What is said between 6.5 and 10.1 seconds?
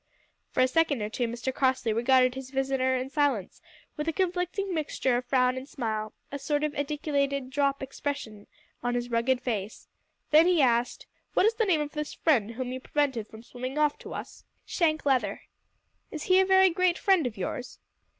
of acidulated drop expression on his rugged face.